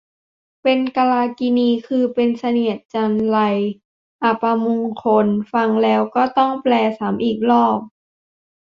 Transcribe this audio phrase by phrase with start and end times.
[0.63, 3.37] เป็นกาลกิณี คือเป็นเสนียดจัญไร
[4.23, 7.79] อัปมงคล ฟังแล้วก็ต้องแปลซ้ำอีกรอบ